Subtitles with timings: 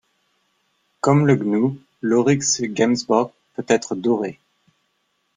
[1.01, 4.39] Comme le Gnou, l'oryx gemsbok peut être doré.